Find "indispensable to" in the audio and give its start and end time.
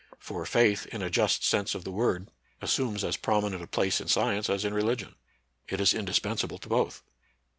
5.93-6.67